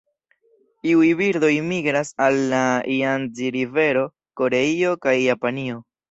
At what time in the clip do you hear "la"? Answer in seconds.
2.53-2.61